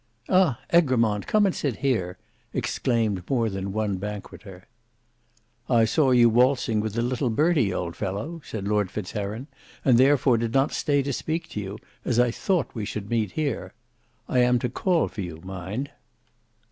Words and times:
"Ah, 0.29 0.57
Egremont! 0.73 1.27
come 1.27 1.45
and 1.45 1.53
sit 1.53 1.75
here," 1.75 2.17
exclaimed 2.55 3.21
more 3.29 3.51
than 3.51 3.71
one 3.71 3.97
banqueter. 3.97 4.63
"I 5.69 5.85
saw 5.85 6.09
you 6.09 6.27
waltzing 6.27 6.79
with 6.79 6.93
the 6.95 7.03
little 7.03 7.29
Bertie, 7.29 7.71
old 7.71 7.95
fellow," 7.95 8.41
said 8.43 8.67
Lord 8.67 8.89
Fitzheron, 8.89 9.45
"and 9.85 9.99
therefore 9.99 10.39
did 10.39 10.55
not 10.55 10.73
stay 10.73 11.03
to 11.03 11.13
speak 11.13 11.49
to 11.49 11.59
you, 11.59 11.77
as 12.03 12.17
I 12.19 12.31
thought 12.31 12.73
we 12.73 12.83
should 12.83 13.11
meet 13.11 13.33
here. 13.33 13.75
I 14.27 14.39
am 14.39 14.57
to 14.57 14.69
call 14.69 15.07
for 15.07 15.21
you, 15.21 15.39
mind." 15.43 15.91